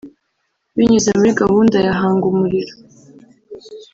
Binyuze 0.77 1.09
muri 1.17 1.31
gahunda 1.41 1.77
ya 1.85 1.93
Hanga 1.99 2.23
Umuriro 2.31 2.73